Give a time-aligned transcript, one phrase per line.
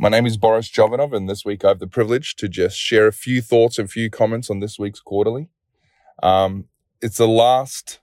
[0.00, 3.08] My name is Boris Jovanov, and this week I have the privilege to just share
[3.08, 5.48] a few thoughts and a few comments on this week's quarterly.
[6.22, 6.66] Um,
[7.02, 7.98] it's the last,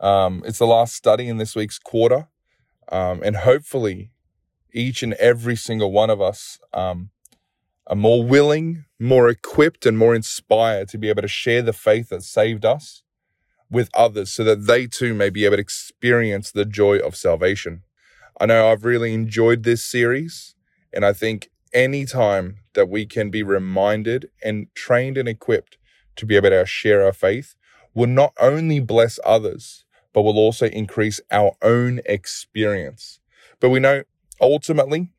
[0.00, 2.26] um, it's the last study in this week's quarter,
[2.90, 4.10] um, and hopefully,
[4.72, 7.10] each and every single one of us um,
[7.86, 12.08] are more willing, more equipped, and more inspired to be able to share the faith
[12.08, 13.04] that saved us
[13.70, 17.84] with others, so that they too may be able to experience the joy of salvation.
[18.40, 20.56] I know I've really enjoyed this series.
[20.94, 25.76] And I think any time that we can be reminded and trained and equipped
[26.16, 27.56] to be able to share our faith
[27.94, 33.18] will not only bless others, but will also increase our own experience.
[33.60, 34.04] But we know
[34.40, 35.10] ultimately,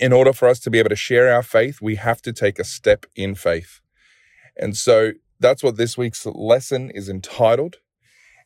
[0.00, 2.58] in order for us to be able to share our faith, we have to take
[2.58, 3.80] a step in faith.
[4.56, 7.76] And so that's what this week's lesson is entitled.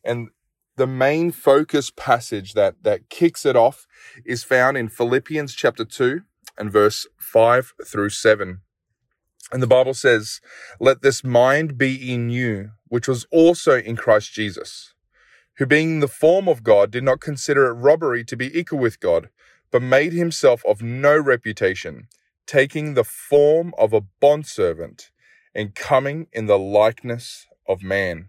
[0.04, 0.28] And
[0.76, 3.86] the main focus passage that, that kicks it off
[4.24, 6.22] is found in Philippians chapter 2,
[6.58, 8.60] and verse 5 through 7.
[9.52, 10.40] And the Bible says,
[10.80, 14.94] Let this mind be in you, which was also in Christ Jesus,
[15.58, 18.78] who being in the form of God did not consider it robbery to be equal
[18.78, 19.28] with God,
[19.70, 22.08] but made himself of no reputation,
[22.46, 25.10] taking the form of a bondservant
[25.54, 28.28] and coming in the likeness of man.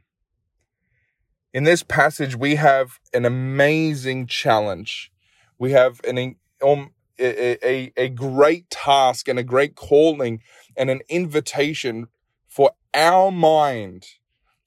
[1.53, 5.11] In this passage, we have an amazing challenge.
[5.57, 10.41] We have an um, a, a, a great task and a great calling
[10.75, 12.07] and an invitation
[12.47, 14.05] for our mind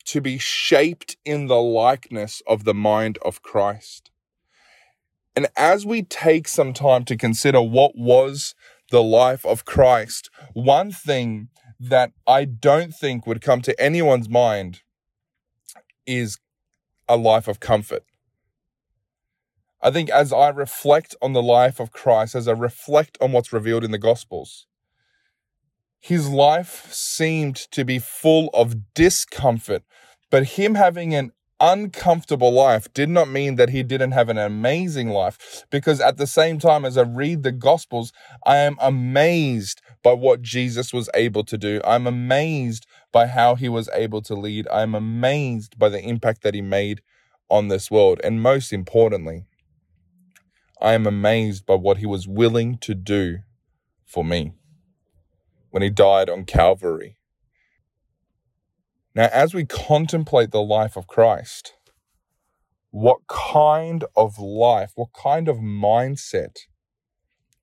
[0.04, 4.10] to be shaped in the likeness of the mind of Christ.
[5.36, 8.54] And as we take some time to consider what was
[8.90, 14.80] the life of Christ, one thing that I don't think would come to anyone's mind
[16.06, 16.38] is
[17.08, 18.04] a life of comfort.
[19.80, 23.52] I think as I reflect on the life of Christ, as I reflect on what's
[23.52, 24.66] revealed in the Gospels,
[26.00, 29.82] his life seemed to be full of discomfort,
[30.30, 35.08] but him having an uncomfortable life did not mean that he didn't have an amazing
[35.08, 35.64] life.
[35.70, 38.12] Because at the same time, as I read the Gospels,
[38.46, 41.80] I am amazed by what Jesus was able to do.
[41.84, 44.68] I'm amazed by how he was able to lead.
[44.68, 47.02] I'm amazed by the impact that he made
[47.50, 48.20] on this world.
[48.22, 49.46] And most importantly,
[50.80, 53.38] I am amazed by what he was willing to do
[54.06, 54.52] for me
[55.70, 57.16] when he died on Calvary.
[59.14, 61.74] Now, as we contemplate the life of Christ,
[62.90, 66.56] what kind of life, what kind of mindset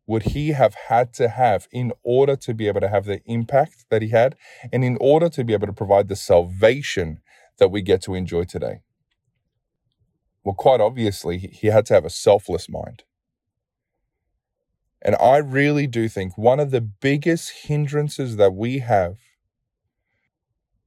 [0.06, 3.86] would he have had to have in order to be able to have the impact
[3.90, 4.36] that he had
[4.72, 7.20] and in order to be able to provide the salvation
[7.58, 8.81] that we get to enjoy today?
[10.45, 13.03] Well, quite obviously, he had to have a selfless mind.
[15.01, 19.17] And I really do think one of the biggest hindrances that we have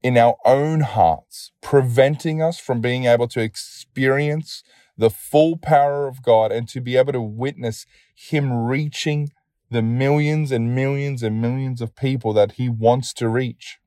[0.01, 4.63] in our own hearts, preventing us from being able to experience
[4.97, 9.31] the full power of God and to be able to witness Him reaching
[9.71, 13.79] the millions and millions and millions of people that He wants to reach,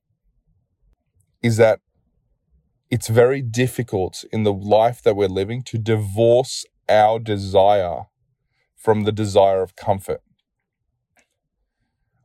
[1.41, 1.79] is that
[2.91, 8.03] it's very difficult in the life that we're living to divorce our desire
[8.75, 10.21] from the desire of comfort.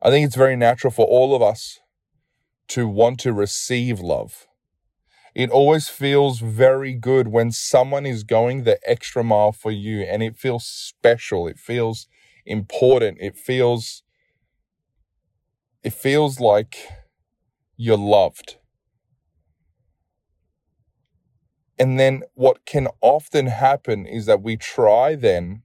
[0.01, 1.79] I think it's very natural for all of us
[2.69, 4.47] to want to receive love.
[5.35, 10.23] It always feels very good when someone is going the extra mile for you and
[10.23, 11.47] it feels special.
[11.47, 12.07] It feels
[12.45, 13.19] important.
[13.21, 14.03] It feels,
[15.83, 16.77] it feels like
[17.77, 18.57] you're loved.
[21.79, 25.61] And then what can often happen is that we try then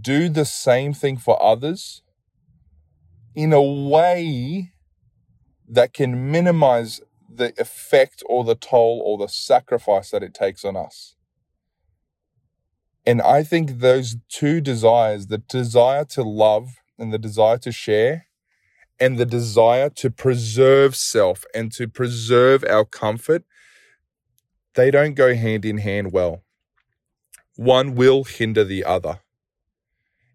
[0.00, 2.02] do the same thing for others
[3.34, 4.72] in a way
[5.68, 10.76] that can minimize the effect or the toll or the sacrifice that it takes on
[10.76, 11.16] us.
[13.04, 18.26] And I think those two desires, the desire to love and the desire to share,
[18.98, 23.44] and the desire to preserve self and to preserve our comfort,
[24.76, 26.42] they don't go hand in hand well.
[27.56, 29.20] One will hinder the other.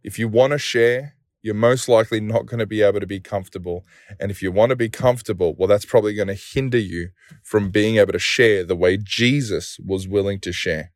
[0.04, 3.20] If you want to share, you're most likely not going to be able to be
[3.20, 3.86] comfortable.
[4.20, 7.10] And if you want to be comfortable, well, that's probably going to hinder you
[7.44, 10.92] from being able to share the way Jesus was willing to share.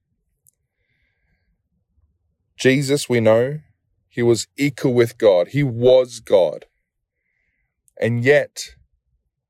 [2.57, 3.59] Jesus, we know,
[4.07, 6.65] he was equal with God, he was God.
[7.99, 8.75] And yet,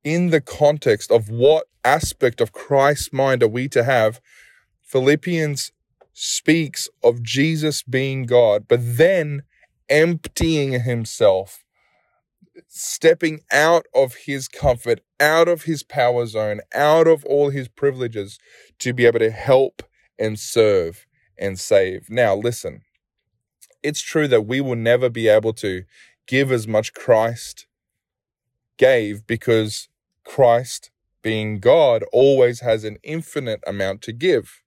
[0.06, 4.22] in the context of what aspect of Christ's mind are we to have,
[4.84, 5.72] Philippians
[6.13, 9.42] speaks of Jesus being God, but then
[9.90, 11.66] emptying himself,
[12.68, 18.38] stepping out of his comfort, out of his power zone, out of all his privileges
[18.80, 19.81] to be able to help
[20.19, 22.10] and serve and save.
[22.10, 22.81] Now, listen,
[23.81, 25.84] it's true that we will never be able to
[26.28, 27.66] give as much Christ
[28.78, 29.90] gave because
[30.25, 30.92] Christ,
[31.22, 34.62] being God, always has an infinite amount to give.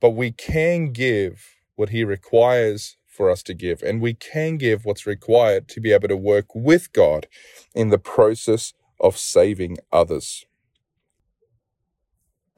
[0.00, 1.44] But we can give
[1.76, 5.92] what he requires for us to give, and we can give what's required to be
[5.92, 7.28] able to work with God
[7.74, 10.44] in the process of saving others.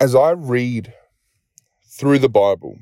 [0.00, 0.94] As I read
[1.86, 2.78] through the Bible,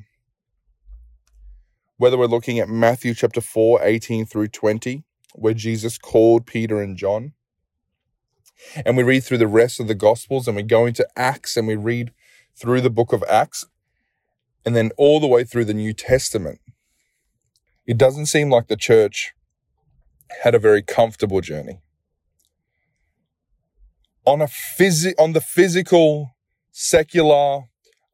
[1.97, 5.05] whether we're looking at Matthew chapter 4, 18 through 20,
[5.35, 7.33] where Jesus called Peter and John,
[8.85, 11.67] and we read through the rest of the Gospels and we go into Acts and
[11.67, 12.13] we read
[12.55, 13.65] through the book of Acts,
[14.65, 16.61] and then all the way through the New Testament,
[17.87, 19.33] it doesn't seem like the church
[20.43, 21.81] had a very comfortable journey.
[24.25, 26.37] On a phys- on the physical,
[26.71, 27.63] secular,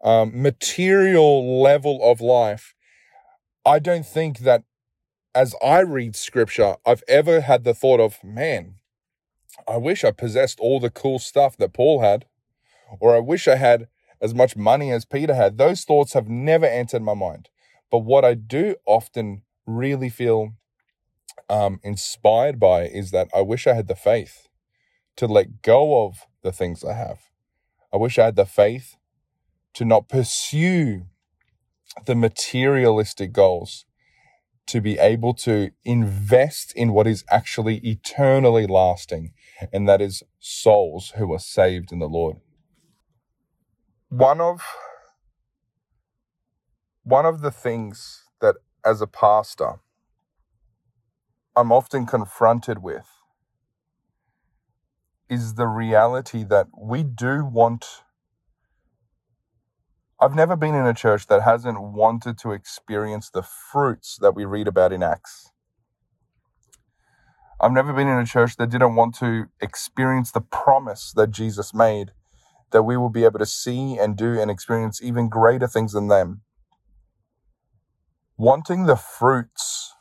[0.02, 2.74] um, material level of life,
[3.66, 4.62] I don't think that
[5.34, 8.77] as I read scripture, I've ever had the thought of, man,
[9.66, 12.26] I wish I possessed all the cool stuff that Paul had,
[13.00, 13.88] or I wish I had
[14.20, 15.58] as much money as Peter had.
[15.58, 17.48] Those thoughts have never entered my mind.
[17.90, 20.52] But what I do often really feel
[21.48, 24.48] um, inspired by is that I wish I had the faith
[25.16, 27.20] to let go of the things I have.
[27.92, 28.96] I wish I had the faith
[29.74, 31.06] to not pursue
[32.06, 33.84] the materialistic goals,
[34.66, 39.32] to be able to invest in what is actually eternally lasting,
[39.72, 42.36] and that is souls who are saved in the Lord.
[44.08, 44.62] One of
[47.04, 49.80] one of the things that as a pastor
[51.56, 53.08] I'm often confronted with
[55.28, 57.86] is the reality that we do want
[60.20, 64.46] I've never been in a church that hasn't wanted to experience the fruits that we
[64.46, 65.52] read about in Acts.
[67.60, 71.74] I've never been in a church that didn't want to experience the promise that Jesus
[71.74, 72.12] made
[72.70, 76.08] that we will be able to see and do and experience even greater things than
[76.08, 76.42] them.
[78.36, 79.94] Wanting the fruits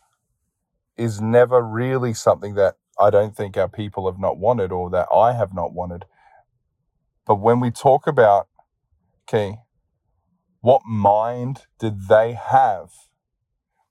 [0.97, 5.07] is never really something that I don't think our people have not wanted or that
[5.13, 6.05] I have not wanted.
[7.25, 8.47] But when we talk about,
[9.27, 9.57] okay,
[10.61, 12.89] what mind did they have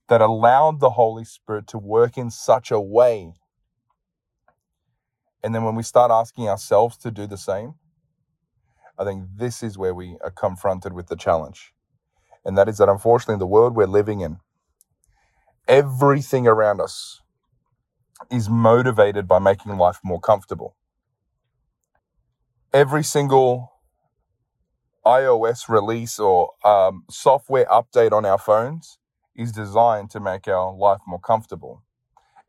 [0.08, 3.34] that allowed the Holy Spirit to work in such a way
[5.46, 7.76] and then when we start asking ourselves to do the same,
[8.98, 11.72] I think this is where we are confronted with the challenge.
[12.44, 14.38] And that is that unfortunately, in the world we're living in,
[15.68, 17.22] everything around us
[18.30, 20.76] is motivated by making life more comfortable.
[22.74, 23.72] Every single
[25.06, 28.98] iOS release or um, software update on our phones
[29.36, 31.84] is designed to make our life more comfortable.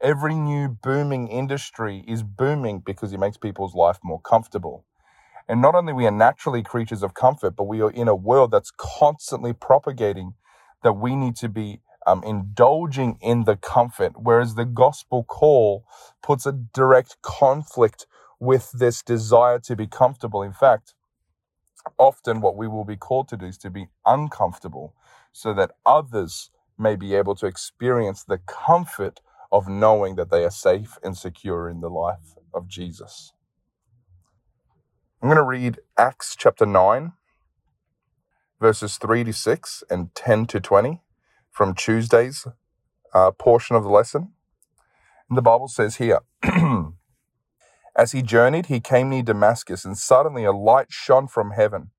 [0.01, 4.85] Every new booming industry is booming because it makes people's life more comfortable.
[5.47, 8.51] And not only we are naturally creatures of comfort, but we are in a world
[8.51, 10.33] that's constantly propagating
[10.83, 15.85] that we need to be um, indulging in the comfort, whereas the gospel call
[16.23, 18.07] puts a direct conflict
[18.39, 20.43] with this desire to be comfortable.
[20.43, 20.95] In fact,
[21.99, 24.95] often what we will be called to do is to be uncomfortable
[25.33, 30.51] so that others may be able to experience the comfort of knowing that they are
[30.51, 33.33] safe and secure in the life of Jesus.
[35.21, 37.13] I'm going to read Acts chapter 9,
[38.59, 41.01] verses 3 to 6 and 10 to 20
[41.49, 42.45] from Tuesday's
[43.13, 44.33] uh, portion of the lesson.
[45.29, 46.19] And the Bible says here
[47.97, 51.89] As he journeyed, he came near Damascus, and suddenly a light shone from heaven.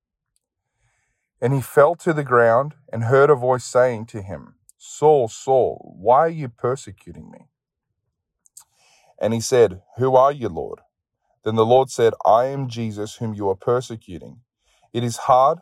[1.41, 5.95] And he fell to the ground and heard a voice saying to him, Saul, Saul,
[5.99, 7.49] why are you persecuting me?
[9.21, 10.81] And he said, Who are you, Lord?
[11.45, 14.41] Then the Lord said, I am Jesus whom you are persecuting.
[14.95, 15.61] It is hard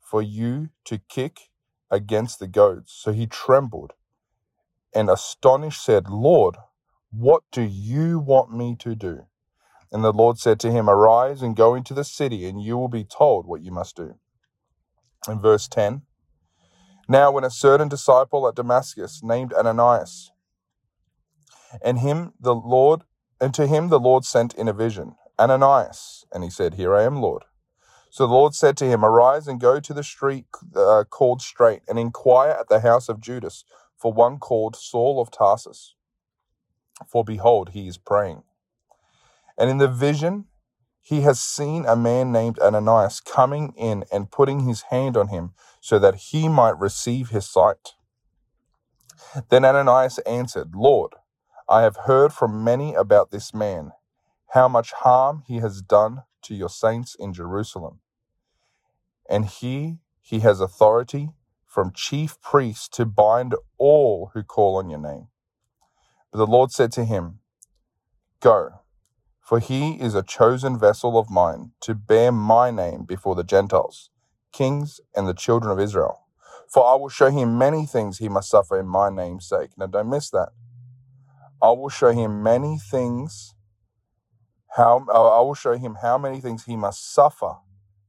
[0.00, 1.50] for you to kick
[1.90, 2.92] against the goads.
[2.96, 3.92] So he trembled
[4.94, 6.56] and astonished said, Lord,
[7.12, 9.26] what do you want me to do?
[9.92, 12.88] And the Lord said to him, Arise and go into the city, and you will
[12.88, 14.16] be told what you must do.
[15.28, 16.02] In verse 10,
[17.08, 20.30] now, when a certain disciple at Damascus named Ananias,
[21.82, 23.02] and him the Lord,
[23.40, 27.04] and to him the Lord sent in a vision, Ananias, and he said, Here I
[27.04, 27.44] am, Lord.
[28.10, 31.82] So the Lord said to him, Arise and go to the street uh, called Straight,
[31.88, 33.64] and inquire at the house of Judas
[33.96, 35.94] for one called Saul of Tarsus.
[37.06, 38.42] For behold, he is praying.
[39.58, 40.46] And in the vision,
[41.08, 45.52] he has seen a man named Ananias coming in and putting his hand on him
[45.80, 47.94] so that he might receive his sight.
[49.48, 51.14] Then Ananias answered, Lord,
[51.66, 53.92] I have heard from many about this man,
[54.48, 58.00] how much harm he has done to your saints in Jerusalem.
[59.30, 61.30] And he, he has authority
[61.64, 65.28] from chief priests to bind all who call on your name.
[66.30, 67.38] But the Lord said to him,
[68.40, 68.80] Go,
[69.48, 74.10] for he is a chosen vessel of mine to bear my name before the Gentiles,
[74.52, 76.26] kings, and the children of Israel.
[76.70, 79.70] For I will show him many things he must suffer in my name's sake.
[79.78, 80.50] Now don't miss that.
[81.62, 83.54] I will show him many things
[84.76, 87.54] how uh, I will show him how many things he must suffer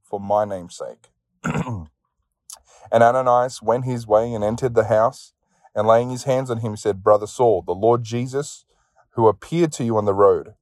[0.04, 1.08] for my name's sake.
[1.46, 1.88] and
[2.92, 5.32] Ananias went his way and entered the house,
[5.74, 8.66] and laying his hands on him, said, Brother Saul, the Lord Jesus,
[9.12, 10.56] who appeared to you on the road,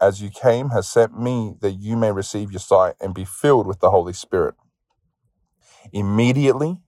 [0.00, 3.66] as you came, has sent me that you may receive your sight and be filled
[3.66, 4.54] with the Holy Spirit.
[5.92, 6.78] Immediately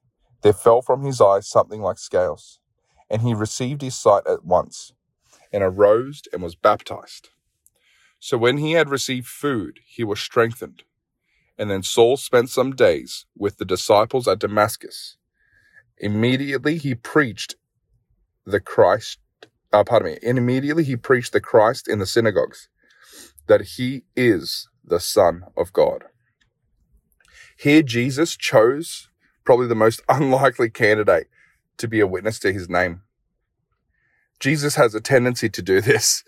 [0.43, 2.61] there fell from his eyes something like scales,
[3.09, 4.93] and he received his sight at once,
[5.53, 7.31] and arose and was baptized.
[8.19, 10.83] So when he had received food, he was strengthened.
[11.59, 15.17] And then Saul spent some days with the disciples at Damascus.
[15.99, 17.57] Immediately he preached
[18.47, 19.19] the Christ,
[19.73, 22.69] uh, pardon me, and immediately he preached the Christ in the synagogues,
[23.51, 26.05] that he is the Son of God.
[27.59, 29.11] Here, Jesus chose
[29.45, 31.27] probably the most unlikely candidate
[31.77, 33.03] to be a witness to his name.
[34.39, 36.25] Jesus has a tendency to do this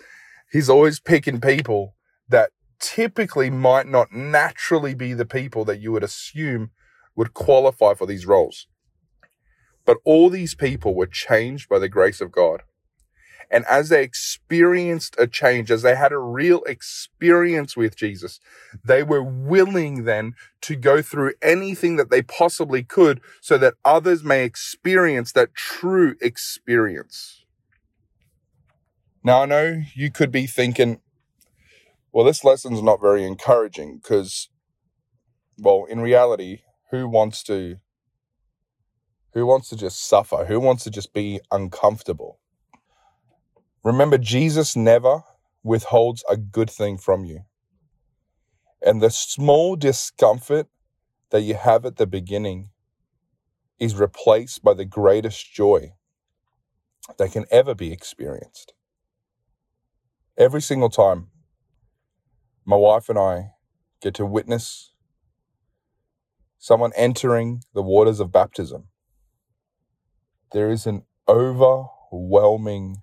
[0.53, 1.95] he's always picking people
[2.29, 6.71] that typically might not naturally be the people that you would assume
[7.17, 8.67] would qualify for these roles.
[9.85, 12.63] But all these people were changed by the grace of God.
[13.53, 18.41] And as they experienced a change, as they had a real experience with Jesus,
[18.85, 24.25] they were willing then to go through anything that they possibly could so that others
[24.25, 27.45] may experience that true experience.
[29.23, 31.01] Now, I know you could be thinking,
[32.13, 34.49] well, this lesson's not very encouraging because,
[35.59, 37.77] well, in reality, who wants to
[39.35, 40.45] who wants to just suffer?
[40.45, 42.39] Who wants to just be uncomfortable?
[43.85, 45.23] Remember, Jesus never
[45.65, 47.41] withholds a good thing from you.
[48.85, 50.69] And the small discomfort
[51.31, 52.71] that you have at the beginning
[53.79, 55.93] is replaced by the greatest joy
[57.19, 58.75] that can ever be experienced.
[60.39, 61.29] Every single time
[62.65, 63.53] my wife and I
[64.01, 64.93] get to witness
[66.59, 68.89] someone entering the waters of baptism,
[70.53, 73.02] there is an overwhelming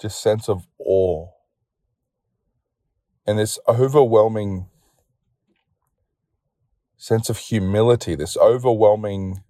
[0.00, 1.28] just sense of awe.
[3.26, 4.68] And this overwhelming
[6.96, 9.42] sense of humility, this overwhelming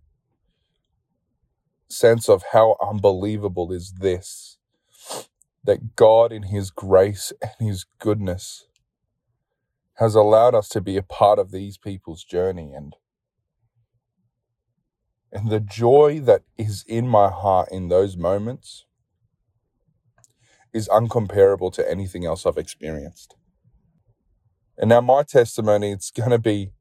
[1.88, 4.58] sense of how unbelievable is this
[5.64, 8.66] that God, in His grace and His goodness,
[9.94, 12.72] has allowed us to be a part of these people's journey.
[12.72, 12.94] And
[15.32, 18.86] and the joy that is in my heart in those moments
[20.74, 23.36] is uncomparable to anything else I've experienced.
[24.78, 26.72] And now my testimony it's going to be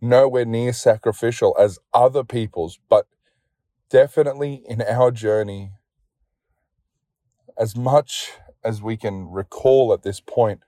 [0.00, 3.06] nowhere near sacrificial as other people's, but
[3.90, 5.72] definitely in our journey
[7.58, 8.32] as much
[8.64, 10.62] as we can recall at this point,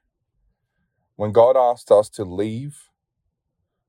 [1.16, 2.88] when God asked us to leave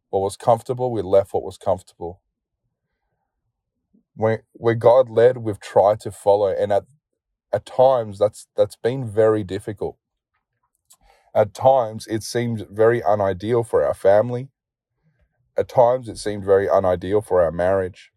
[0.10, 2.22] what was comfortable, we left what was comfortable.
[4.16, 6.86] When, where God led, we've tried to follow, and at
[7.54, 9.98] at times that's that's been very difficult.
[11.36, 14.50] At times it seemed very unideal for our family.
[15.58, 18.12] At times it seemed very unideal for our marriage.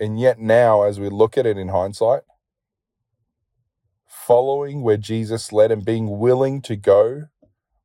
[0.00, 2.22] And yet now, as we look at it in hindsight,
[4.06, 7.24] following where Jesus led and being willing to go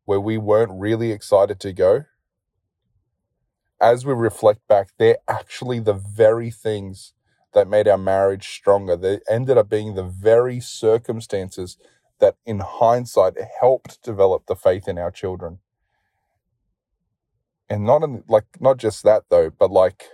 [0.05, 2.05] where we weren't really excited to go,
[3.81, 7.13] as we reflect back, they're actually the very things
[7.53, 8.97] that made our marriage stronger.
[8.97, 11.77] They ended up being the very circumstances
[12.19, 15.59] that, in hindsight, helped develop the faith in our children.
[17.69, 20.05] And not in, like not just that though, but like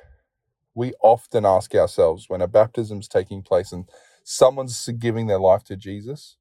[0.75, 3.89] we often ask ourselves when a baptism's taking place and
[4.23, 6.37] someone's giving their life to Jesus,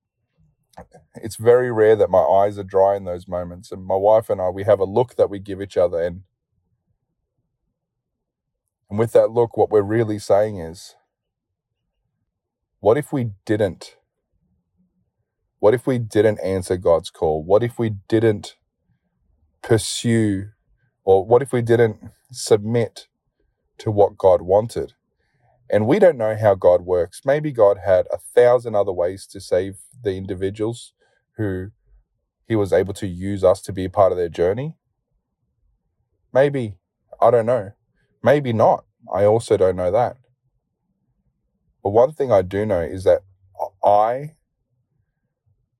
[1.16, 3.72] it's very rare that my eyes are dry in those moments.
[3.72, 6.22] And my wife and I, we have a look that we give each other, and
[8.90, 10.96] And with that look, what we're really saying is
[12.80, 13.96] what if we didn't?
[15.60, 17.42] What if we didn't answer God's call?
[17.44, 18.56] What if we didn't
[19.62, 20.50] pursue,
[21.04, 21.98] or what if we didn't
[22.32, 23.08] submit
[23.78, 24.94] to what God wanted?
[25.70, 27.22] And we don't know how God works.
[27.24, 30.94] Maybe God had a thousand other ways to save the individuals
[31.36, 31.70] who
[32.46, 34.76] he was able to use us to be a part of their journey.
[36.32, 36.76] Maybe,
[37.20, 37.72] I don't know.
[38.22, 38.84] Maybe not.
[39.12, 40.16] I also don't know that.
[41.84, 43.22] But one thing I do know is that
[43.84, 44.36] I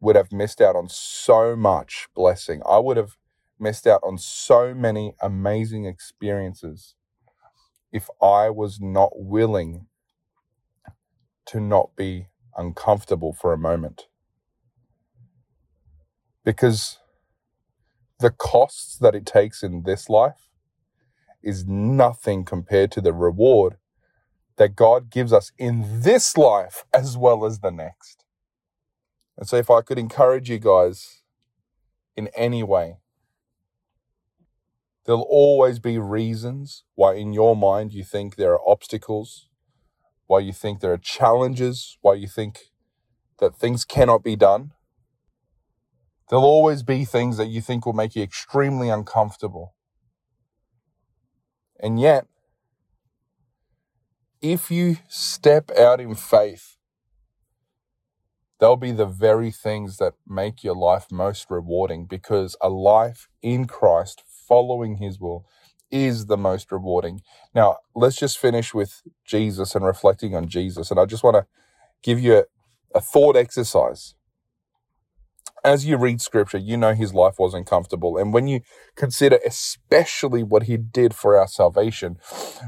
[0.00, 2.62] would have missed out on so much blessing.
[2.68, 3.16] I would have
[3.59, 6.95] missed out on so many amazing experiences
[7.92, 9.87] if I was not willing
[11.47, 14.07] to not be uncomfortable for a moment.
[16.45, 16.99] Because
[18.21, 20.48] the costs that it takes in this life
[21.42, 23.76] is nothing compared to the reward
[24.57, 28.25] that God gives us in this life as well as the next.
[29.37, 31.23] And so, if I could encourage you guys
[32.16, 32.99] in any way,
[35.07, 39.49] there'll always be reasons why, in your mind, you think there are obstacles,
[40.26, 42.59] why you think there are challenges, why you think
[43.38, 44.73] that things cannot be done.
[46.28, 49.75] There'll always be things that you think will make you extremely uncomfortable.
[51.80, 52.26] And yet,
[54.40, 56.76] if you step out in faith,
[58.61, 63.66] they'll be the very things that make your life most rewarding because a life in
[63.66, 65.47] Christ following his will
[65.90, 67.20] is the most rewarding.
[67.54, 70.90] Now, let's just finish with Jesus and reflecting on Jesus.
[70.90, 71.47] And I just want to
[72.02, 72.44] give you a,
[72.94, 74.14] a thought exercise
[75.65, 78.17] as you read scripture, you know his life wasn't comfortable.
[78.17, 78.61] And when you
[78.97, 82.19] consider especially what he did for our salvation,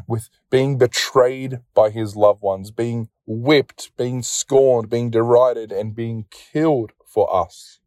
[0.07, 6.27] with being betrayed by his loved ones, being whipped, being scorned, being derided, and being
[6.31, 7.79] killed for us.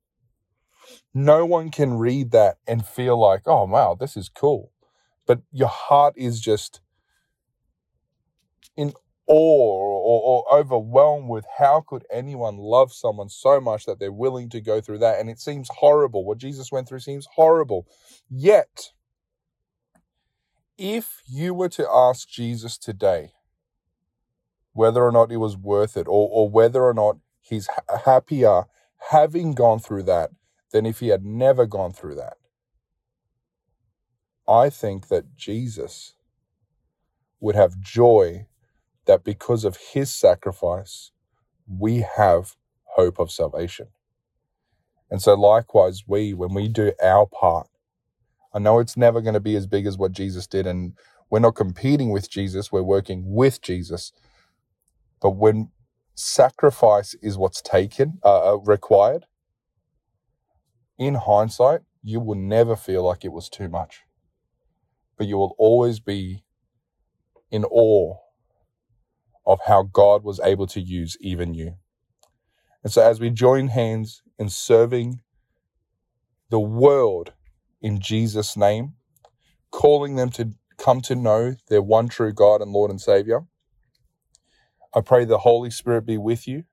[1.13, 4.71] No one can read that and feel like, oh, wow, this is cool.
[5.25, 6.81] But your heart is just
[9.27, 14.49] awe or, or, overwhelmed with how could anyone love someone so much that they're willing
[14.49, 15.19] to go through that?
[15.19, 16.25] And it seems horrible.
[16.25, 17.87] What jesus went through seems horrible.
[18.29, 18.91] Yet
[20.77, 23.31] if you were to ask jesus today
[24.73, 27.69] whether or not it was worth it or, or whether or not he's
[28.05, 28.63] happier
[29.11, 30.31] having gone through that
[30.71, 32.37] than if he had never gone through that
[34.47, 36.15] i think that jesus
[37.39, 38.47] would have joy
[39.05, 41.11] that because of his sacrifice,
[41.67, 42.55] we have
[42.95, 43.87] hope of salvation.
[45.09, 47.67] And so, likewise, we, when we do our part,
[48.53, 50.93] I know it's never going to be as big as what Jesus did, and
[51.29, 54.11] we're not competing with Jesus, we're working with Jesus.
[55.21, 55.71] But when
[56.15, 59.25] sacrifice is what's taken, uh, uh required,
[60.97, 64.01] in hindsight, you will never feel like it was too much.
[65.17, 66.43] But you will always be
[67.51, 68.17] in awe
[69.45, 71.75] of how God was able to use even you.
[72.83, 75.21] And so, as we join hands in serving
[76.49, 77.33] the world
[77.81, 78.93] in Jesus' name,
[79.71, 83.41] calling them to come to know their one true God and Lord and Savior,
[84.93, 86.65] I pray the Holy Spirit be with you.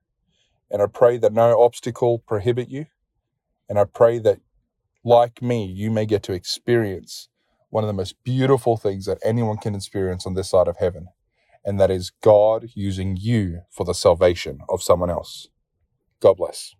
[0.69, 2.85] And I pray that no obstacle prohibit you.
[3.69, 4.39] And I pray that,
[5.03, 7.29] like me, you may get to experience
[7.69, 11.07] one of the most beautiful things that anyone can experience on this side of heaven
[11.65, 15.49] and that is God using you for the salvation of someone else.
[16.21, 16.75] God bless.